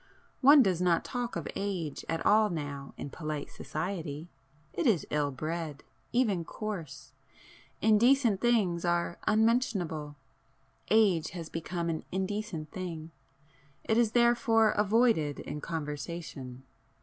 One 0.39 0.63
does 0.63 0.81
not 0.81 1.05
talk 1.05 1.35
of 1.35 1.47
age 1.55 2.03
at 2.09 2.25
all 2.25 2.49
now 2.49 2.95
in 2.97 3.11
polite 3.11 3.51
society,—it 3.51 4.87
is 4.87 5.05
ill 5.11 5.29
bred, 5.29 5.83
even 6.11 6.43
coarse. 6.43 7.11
Indecent 7.83 8.41
things 8.41 8.83
are 8.83 9.19
unmentionable—age 9.27 11.29
has 11.33 11.49
become 11.49 11.87
an 11.89 12.03
indecent 12.11 12.71
thing. 12.71 13.11
It 13.83 13.95
is 13.95 14.13
therefore 14.13 14.71
avoided 14.71 15.37
in 15.41 15.61
conversation. 15.61 16.63